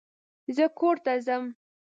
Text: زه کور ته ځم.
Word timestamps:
زه 0.55 0.65
کور 0.77 0.95
ته 1.05 1.13
ځم. 1.25 1.43